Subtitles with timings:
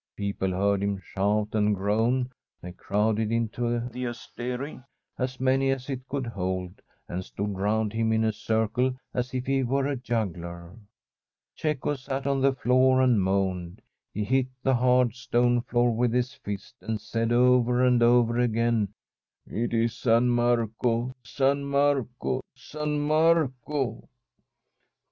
[0.17, 4.83] People heard him shout and groan; they crowded into the asteri—
[5.19, 9.45] as many as it could hold— and stood round him in a circle as if
[9.45, 10.75] he were a juggler.
[11.55, 13.83] Cecco sat on the floor and moaned.
[14.11, 18.91] He hit the hard stone floor with his fist, and said over and over again:
[19.21, 24.09] * It is San Marco, San Marco, San Marco!